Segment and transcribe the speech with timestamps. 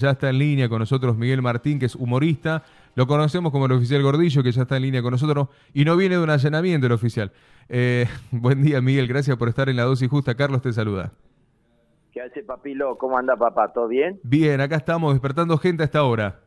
[0.00, 2.62] Ya está en línea con nosotros Miguel Martín, que es humorista.
[2.94, 5.96] Lo conocemos como el oficial Gordillo, que ya está en línea con nosotros y no
[5.96, 7.32] viene de un allanamiento el oficial.
[7.68, 9.08] Eh, buen día, Miguel.
[9.08, 10.36] Gracias por estar en la dosis justa.
[10.36, 11.10] Carlos te saluda.
[12.12, 12.96] ¿Qué hace, papilo?
[12.96, 13.72] ¿Cómo anda, papá?
[13.72, 14.20] ¿Todo bien?
[14.22, 16.42] Bien, acá estamos despertando gente a esta hora.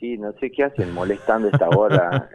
[0.00, 2.28] Sí, no sé qué hacen molestando esta hora.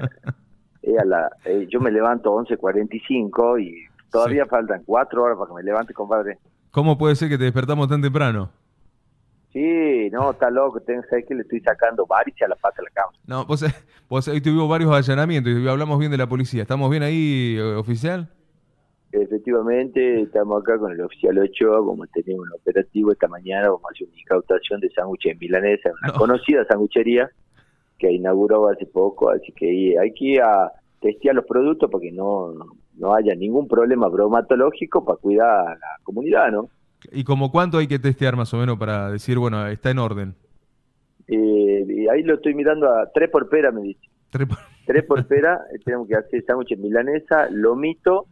[0.83, 3.75] la, eh, yo me levanto 11.45 y
[4.09, 6.37] todavía faltan cuatro horas para que me levante, compadre.
[6.71, 8.51] ¿Cómo puede ser que te despertamos tan temprano?
[9.53, 12.89] Sí, no, está loco, tengo que le estoy sacando varices a la pata de la
[12.91, 13.13] cama.
[13.25, 13.65] No, vos,
[14.09, 16.63] vos hoy tuvimos varios allanamientos y hablamos bien de la policía.
[16.63, 18.29] ¿Estamos bien ahí, eh, oficial?
[19.11, 23.93] Efectivamente, estamos acá con el oficial 8, como tenemos un operativo esta mañana, vamos a
[23.93, 27.29] hacer una incautación de sándwiches milanesa, una conocida sanguchería
[27.97, 32.11] que inauguró hace poco, así que hay que ir a testear los productos para que
[32.11, 32.53] no,
[32.95, 36.69] no haya ningún problema bromatológico para cuidar a la comunidad, ¿no?
[37.11, 40.35] ¿Y como cuánto hay que testear más o menos para decir, bueno, está en orden?
[41.27, 44.01] Eh, ahí lo estoy mirando a tres por pera, me dice.
[44.29, 48.25] Tres por, tres por pera, eh, tenemos que hacer sándwiches milanesa, lomito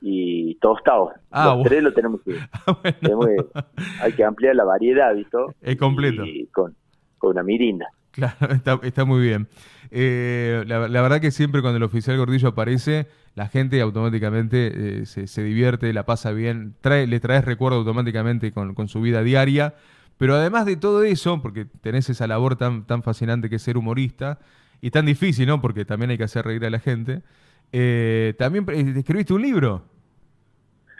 [0.00, 1.12] y tostados.
[1.30, 3.66] Ah, Los tres lo tenemos que, ah,
[4.00, 5.54] Hay que ampliar la variedad, ¿visto?
[5.60, 6.24] Es completo.
[6.24, 6.74] Y con,
[7.18, 7.88] con una mirinda.
[8.18, 9.46] Claro, está, está muy bien.
[9.92, 15.42] Eh, la, verdad que siempre cuando el oficial Gordillo aparece, la gente automáticamente eh, se,
[15.44, 19.74] divierte, la pasa bien, trae, le traes recuerdo automáticamente con, su vida diaria.
[20.16, 23.76] Pero además de todo eso, porque tenés esa labor tan, tan fascinante que es ser
[23.76, 24.40] humorista,
[24.80, 25.60] y tan difícil, ¿no?
[25.60, 27.22] Porque también hay que hacer reír a la gente,
[27.70, 29.84] eh, también escribiste un libro.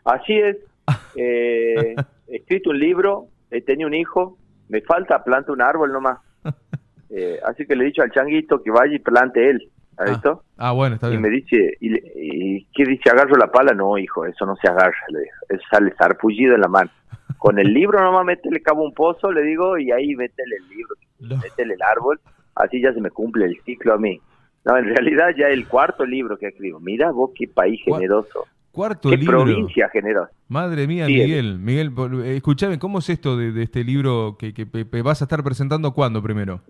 [0.05, 0.57] Así es.
[1.17, 1.97] he
[2.29, 6.19] escrito un libro, he tenido un hijo, me falta planta un árbol nomás.
[7.11, 9.71] Eh, así que le he dicho al changuito que vaya y plante él.
[9.97, 10.13] ¿Has ah.
[10.13, 10.43] visto?
[10.57, 11.21] Ah, bueno, está bien.
[11.21, 13.11] Y me dice, y, ¿qué dice?
[13.11, 13.73] ¿Agarro la pala?
[13.73, 15.33] No, hijo, eso no se agarra, le digo.
[15.49, 16.91] Eso sale sarpullido en la mano.
[17.39, 21.41] Con el libro nomás métele cabo un pozo, le digo, y ahí métele el libro,
[21.43, 22.21] métele el árbol,
[22.55, 24.21] así ya se me cumple el ciclo a mí.
[24.65, 26.81] No, en realidad ya el cuarto libro que escribo.
[26.81, 28.47] Mira vos qué país generoso.
[28.73, 29.45] Cuarto qué libro.
[29.45, 30.31] provincia generosa.
[30.49, 31.59] Madre mía, Miguel.
[31.59, 31.93] Miguel,
[32.25, 36.61] escúchame, ¿cómo es esto de, este libro que, que, vas a estar presentando cuándo primero?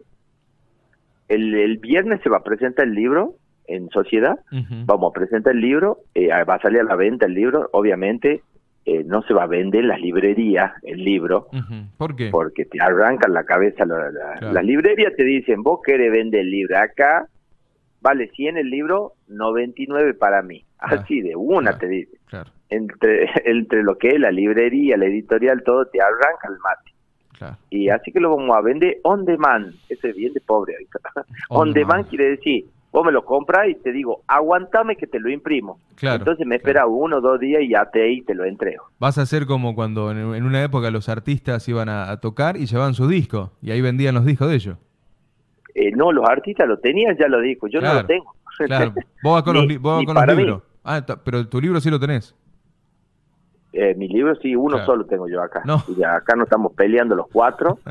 [1.28, 3.34] El, viernes se va a presentar el libro
[3.66, 4.38] en sociedad,
[4.86, 8.42] vamos a presentar el libro, eh, va a salir a la venta el libro, obviamente
[8.90, 11.48] eh, no se va a vender en las librerías el libro.
[11.98, 12.30] ¿Por qué?
[12.30, 13.84] Porque te arrancan la cabeza.
[13.84, 17.26] Las librerías te dicen, vos querés vender el libro acá,
[18.00, 20.64] vale 100 el libro, 99 para mí.
[20.78, 22.16] Así de una te dice.
[22.70, 26.92] Entre, entre lo que es la librería, la editorial, todo te arranca el mate.
[27.70, 29.74] Y así que lo vamos a vender on demand.
[29.88, 30.74] Ese es bien de pobre.
[31.48, 32.06] on, demand.
[32.08, 35.78] quiere decir, vos me lo compras y te digo, aguantame que te lo imprimo.
[36.00, 38.84] Entonces me espera uno o dos días y ya te y te lo entrego.
[38.98, 42.94] Vas a ser como cuando en, una época los artistas iban a, tocar y llevaban
[42.94, 44.78] su disco y ahí vendían los discos de ellos.
[45.74, 48.34] Eh, no, los artistas lo tenían ya los discos, yo no lo tengo.
[48.66, 48.92] Claro.
[49.22, 50.62] Vos vas con los, vos con los libros.
[50.84, 52.34] Ah, pero tu libro sí lo tenés.
[53.72, 55.62] Eh, mi libro sí, uno solo tengo yo acá.
[55.96, 57.78] Y acá no estamos peleando los cuatro.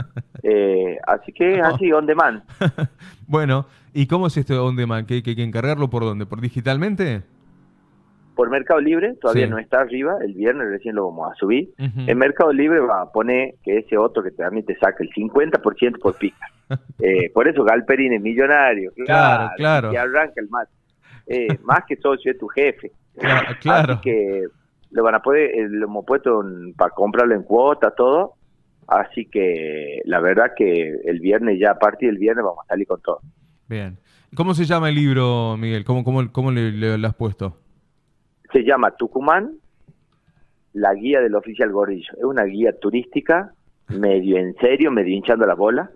[0.49, 2.41] Eh, así que así, on demand.
[3.27, 5.05] bueno, ¿y cómo es esto on demand?
[5.05, 6.25] ¿Que hay que, encargarlo por dónde?
[6.25, 7.23] ¿Por digitalmente?
[8.33, 11.73] Por Mercado Libre, todavía no está arriba, el viernes recién lo vamos a subir.
[11.77, 15.99] En Mercado Libre va a poner que ese otro que también te saca el 50%
[15.99, 16.47] por pica.
[16.99, 18.93] eh, por eso Galperín es millonario.
[19.05, 19.91] Claro, claro.
[19.91, 20.69] Y arranca el más.
[21.25, 22.91] Eh, más que socio de tu jefe.
[23.59, 23.93] Claro.
[23.93, 24.47] Así que
[24.91, 26.43] lo van a poder, eh, lo hemos puesto
[26.75, 28.33] para comprarlo en cuota, todo.
[28.87, 32.87] Así que la verdad que el viernes, ya a partir del viernes, vamos a salir
[32.87, 33.19] con todo.
[33.67, 33.97] Bien.
[34.35, 35.83] ¿Cómo se llama el libro, Miguel?
[35.83, 37.57] ¿Cómo, cómo, cómo le, has puesto?
[38.51, 39.57] Se llama Tucumán,
[40.73, 42.13] la guía del oficial Gordillo.
[42.17, 43.53] Es una guía turística,
[43.89, 45.89] medio en serio, medio hinchando la bola.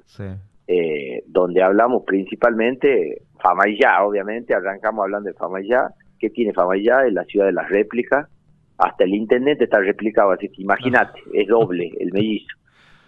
[0.67, 5.89] Eh, donde hablamos principalmente Famayá, obviamente, arrancamos hablando de Famayá.
[6.19, 7.05] ¿Qué tiene Famayá?
[7.05, 8.29] Es la ciudad de las réplicas,
[8.81, 12.55] hasta el intendente está replicado, así que imagínate, es doble el mellizo.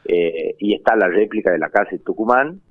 [0.05, 2.61] Eh, y está la réplica de la casa de Tucumán,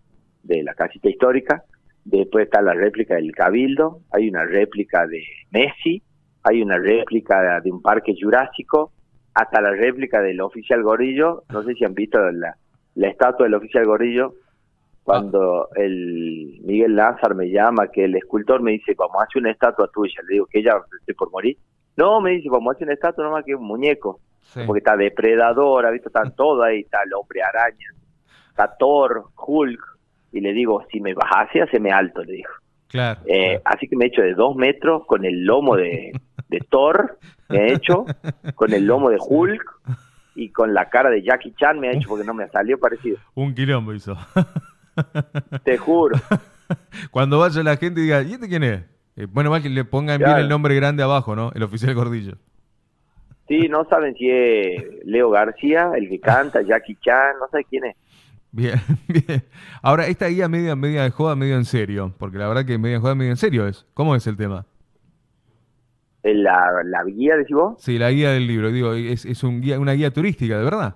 [0.44, 1.64] de la casita histórica,
[2.04, 6.00] después está la réplica del Cabildo, hay una réplica de Messi,
[6.44, 8.92] hay una réplica de, un parque jurásico,
[9.34, 12.56] hasta la réplica del oficial Gorillo, no sé si han visto la,
[12.94, 14.34] estatua del oficial Gorillo,
[15.02, 19.50] cuando el Miguel Lázaro me llama, que el escultor me dice, vamos a hacer una
[19.50, 21.56] estatua tuya, le digo que ella esté por morir,
[21.96, 24.20] no, me dice, vamos a hacer una estatua nomás que un muñeco.
[24.66, 27.86] Porque está depredador, visto, están todo ahí, está el hombre araña,
[28.50, 29.80] está Thor, Hulk.
[30.32, 32.52] Y le digo, si me bajase, haceme alto, le dijo.
[32.88, 36.12] Claro, eh, Así que me he hecho de dos metros con el lomo de,
[36.48, 37.18] de Thor,
[37.48, 38.04] me he hecho,
[38.54, 39.62] con el lomo de Hulk,
[40.34, 43.18] y con la cara de Jackie Chan me ha hecho porque no me salió parecido.
[43.34, 44.16] Un quilombo hizo.
[45.64, 46.18] Te juro.
[47.10, 48.91] Cuando vaya la gente y diga, ¿y este quién es?
[49.16, 51.52] Eh, bueno, mal que le pongan bien el nombre grande abajo, ¿no?
[51.54, 52.36] El oficial Gordillo.
[53.48, 57.84] Sí, no saben si es Leo García, el que canta, Jackie Chan, no sé quién
[57.84, 57.96] es.
[58.50, 58.74] Bien,
[59.08, 59.42] bien.
[59.82, 62.96] Ahora, esta guía media, media de joda, medio en serio, porque la verdad que media
[62.96, 63.86] de joda, medio en serio es.
[63.94, 64.66] ¿Cómo es el tema?
[66.22, 67.82] ¿La, la guía, decís vos?
[67.82, 70.94] Sí, la guía del libro, digo, es, es un guía, una guía turística, ¿de verdad?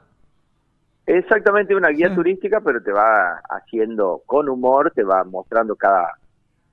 [1.04, 6.14] Exactamente una guía turística, pero te va haciendo con humor, te va mostrando cada,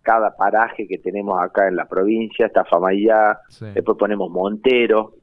[0.03, 3.39] cada paraje que tenemos acá en la provincia, está Famayá,
[3.73, 5.13] después ponemos Montero,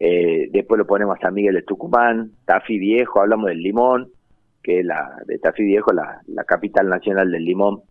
[0.00, 4.10] eh, después lo ponemos a San Miguel de Tucumán, Tafi Viejo, hablamos del limón,
[4.62, 7.82] que es la de Tafí Viejo, la, la capital nacional del limón.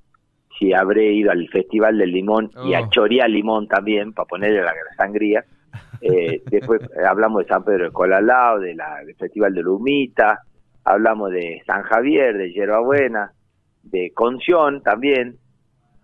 [0.58, 2.90] Si habré ido al Festival del Limón y a oh.
[2.90, 5.44] Choría Limón también, para ponerle la sangría.
[6.02, 10.42] Eh, después eh, hablamos de San Pedro de Colalao, de la, del Festival de Lumita,
[10.84, 13.32] hablamos de San Javier, de Buena,
[13.84, 15.38] de Conción también,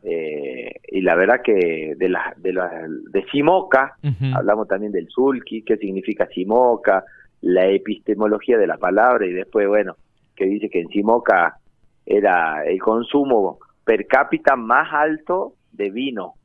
[0.10, 2.70] eh, y la verdad que de la, de, la,
[3.12, 3.98] de Simoca,
[4.34, 7.04] hablamos también del Sulki, qué significa Simoca,
[7.42, 9.98] la epistemología de la palabra, y después, bueno,
[10.34, 11.58] que dice que en Simoca
[12.06, 16.36] era el consumo per cápita más alto de vino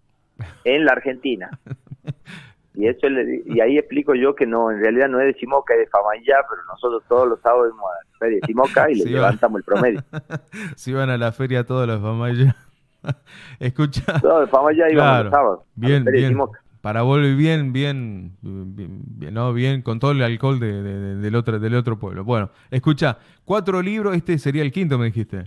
[0.65, 1.51] en la Argentina.
[2.75, 3.07] Y eso
[3.45, 6.37] y ahí explico yo que no, en realidad no es de Simoca, es de Famaya,
[6.49, 9.65] pero nosotros todos los sábados vamos a la feria de Simoca y le levantamos el
[9.65, 10.03] promedio.
[10.77, 12.57] Si van a la feria todos los Famaya.
[13.61, 14.21] Escucha.
[14.23, 15.61] Los los.
[15.75, 16.39] Bien, bien.
[16.83, 19.53] Para volver bien, bien, bien, ¿no?
[19.53, 22.25] bien, con todo el alcohol de, del, otro, del otro pueblo.
[22.25, 25.45] Bueno, escucha, cuatro libros, este sería el quinto, me dijiste.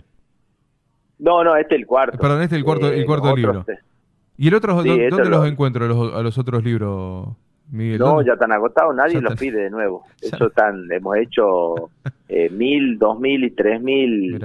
[1.18, 2.16] No, no, este es el cuarto.
[2.16, 3.66] Perdón, este es el cuarto, el eh, cuarto libro.
[4.38, 7.28] ¿Y el otro, dónde, los encuentro a los, otros libros,
[7.70, 7.98] Miguel?
[7.98, 10.04] No, ya están agotados, nadie los pide de nuevo.
[10.22, 11.90] Eso tan, hemos hecho
[12.28, 14.42] eh, mil, dos mil y tres mil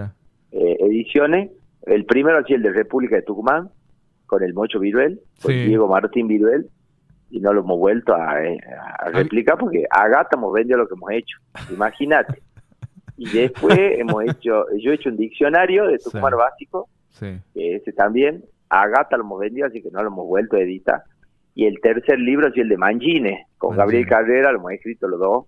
[0.51, 1.51] eh, ediciones.
[1.85, 3.69] El primero así el de República de Tucumán,
[4.25, 6.69] con el Mocho Viruel, con Diego Martín Viruel,
[7.31, 8.59] y no lo hemos vuelto a, eh,
[9.13, 11.37] replicar porque a Gata hemos vendido lo que hemos hecho.
[11.71, 12.41] Imagínate.
[13.17, 16.89] Y después hemos hecho, yo he hecho un diccionario de Tucumán básico,
[17.19, 20.61] que ese también, a Gata lo hemos vendido, así que no lo hemos vuelto a
[20.61, 21.03] editar.
[21.55, 25.19] Y el tercer libro es el de Mangine, con Gabriel Carrera, lo hemos escrito los
[25.19, 25.45] dos,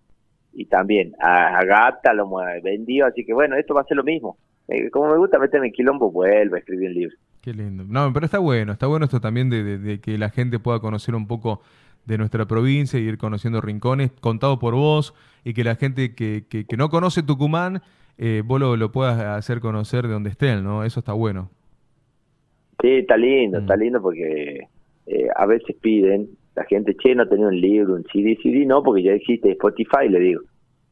[0.53, 4.03] y también a, Gata lo hemos vendido, así que bueno, esto va a ser lo
[4.03, 4.37] mismo.
[4.73, 7.15] Eh, como me gusta meterme en quilombo, vuelvo a escribir un libro.
[7.41, 7.83] Qué lindo.
[7.87, 11.27] No, pero está bueno, está bueno esto también de, que la gente pueda conocer un
[11.27, 11.61] poco
[12.05, 16.45] de nuestra provincia y ir conociendo rincones contado por vos y que la gente que,
[16.49, 17.81] que, no conoce Tucumán,
[18.17, 20.83] eh, vos lo, puedas hacer conocer de donde estén, ¿no?
[20.83, 21.51] Eso está bueno.
[22.81, 23.79] Sí, está lindo, está mm.
[23.79, 24.67] lindo porque
[25.05, 28.81] eh, a veces piden, la gente, che, no tenía un libro, un CD, CD, no,
[28.81, 30.41] porque ya existe Spotify, le digo.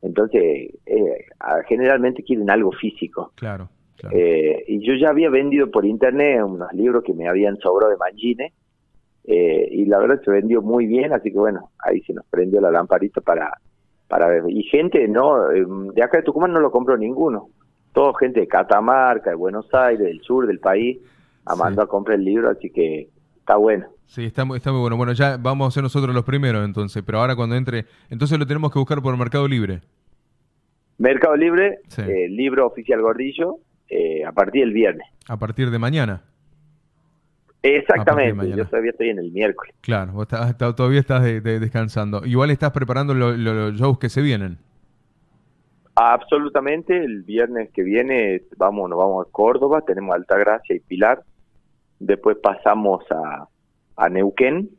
[0.02, 0.42] Entonces,
[0.86, 1.26] eh,
[1.68, 3.32] generalmente quieren algo físico.
[3.36, 3.70] Claro.
[4.12, 7.98] Eh, y yo ya había vendido por internet unos libros que me habían sobrado de
[7.98, 8.54] Mangine,
[9.26, 12.60] eh, y la verdad se vendió muy bien, así que bueno, ahí se nos prendió
[12.60, 13.52] la lamparita para,
[14.08, 14.44] para ver.
[14.50, 17.50] Y gente, no, em, de acá de Tucumán no lo compró ninguno.
[17.94, 20.98] Todo gente de Catamarca, de Buenos Aires, del sur del país,
[21.46, 23.88] amando a comprar el libro, así que está bueno.
[24.12, 24.98] Sí, está muy, está muy bueno.
[24.98, 28.46] Bueno, ya vamos a ser nosotros los primeros entonces, pero ahora cuando entre, entonces lo
[28.46, 29.80] tenemos que buscar por Mercado Libre.
[30.98, 35.08] Mercado Libre, eh, libro oficial Gordillo, eh, a partir del viernes.
[35.30, 36.24] A partir de mañana.
[37.64, 39.74] Exactamente, yo todavía estoy en el miércoles.
[39.80, 42.26] Claro, vos todavía estás descansando.
[42.26, 44.58] Igual estás preparando los shows que se vienen.
[45.96, 51.24] Absolutamente, el viernes que viene vamos, nos vamos a Córdoba, tenemos Altagracia y Pilar
[52.02, 53.48] después pasamos a,
[53.96, 54.70] a Neuquén,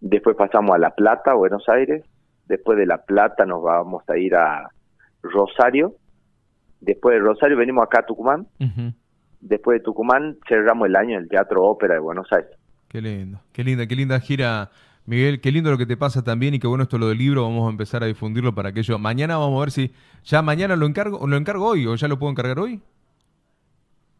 [0.00, 2.04] después pasamos a La Plata, Buenos Aires,
[2.46, 4.70] después de La Plata nos vamos a ir a
[5.22, 5.94] Rosario,
[6.80, 8.46] después de Rosario venimos acá a Tucumán,
[9.40, 12.50] después de Tucumán cerramos el año en el Teatro Ópera de Buenos Aires.
[12.88, 14.70] Qué lindo, qué linda, qué linda gira.
[15.06, 17.44] Miguel, qué lindo lo que te pasa también y qué bueno esto lo del libro,
[17.44, 19.92] vamos a empezar a difundirlo para que yo, mañana vamos a ver si,
[20.24, 22.80] ya mañana lo encargo, lo encargo hoy o ya lo puedo encargar hoy.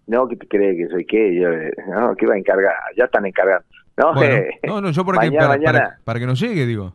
[0.07, 1.35] No, ¿qué te cree que soy qué?
[1.35, 1.49] Yo,
[1.93, 2.73] no, ¿qué va a encargar?
[2.97, 3.67] Ya están encargando.
[3.97, 6.93] No, no, no, yo por mañana, para, mañana, para, que nos llegue, digo.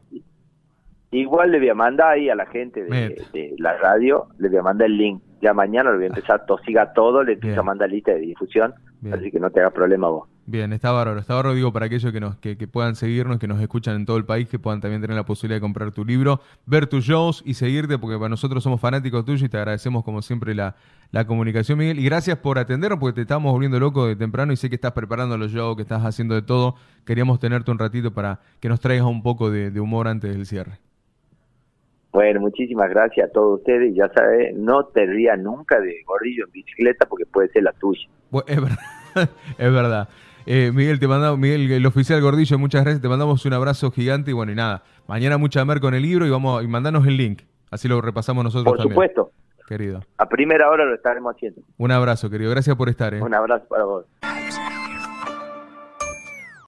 [1.09, 4.63] Igual le voy a mandar ahí a la gente de, la radio, le voy a
[4.63, 5.21] mandar el link.
[5.41, 8.73] Ya mañana lo voy a empezar, tosiga todo, le empiezo a mandar lista de difusión,
[9.11, 10.29] así que no te hagas problema vos.
[10.45, 13.61] Bien, está bárbaro, está bárbaro, digo, para aquellos que, nos, que, puedan seguirnos, que nos
[13.61, 16.41] escuchan en todo el país, que puedan también tener la posibilidad de comprar tu libro,
[16.65, 20.21] ver tus shows y seguirte, porque para nosotros somos fanáticos tuyos y te agradecemos como
[20.21, 20.75] siempre la,
[21.11, 21.99] la comunicación, Miguel.
[21.99, 24.93] Y gracias por atendernos, porque te estamos volviendo loco de temprano y sé que estás
[24.93, 26.75] preparando los shows, que estás haciendo de todo.
[27.05, 30.79] Queríamos tenerte un ratito para que nos traigas un poco de humor antes del cierre.
[32.11, 33.95] Bueno, muchísimas gracias a todos ustedes.
[33.95, 38.07] Ya sabes, no te rías nunca de gordillo en bicicleta porque puede ser la tuya.
[38.47, 39.29] es verdad.
[39.57, 40.09] es verdad.
[40.45, 43.01] Eh, Miguel, te mandamos, Miguel, el oficial Gordillo, muchas gracias.
[43.01, 44.83] Te mandamos un abrazo gigante y bueno, y nada.
[45.07, 47.43] Mañana mucha mer con el libro y vamos y mandanos el link.
[47.69, 49.31] Así lo repasamos nosotros Por supuesto.
[49.67, 50.01] Querido.
[50.17, 51.61] A primera hora lo estaremos haciendo.
[51.77, 52.51] Un abrazo, querido.
[52.51, 53.13] Gracias por estar.
[53.13, 53.21] ¿eh?
[53.21, 54.05] Un abrazo para vos.